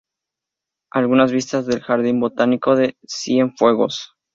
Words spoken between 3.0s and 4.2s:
Cienfuegos"".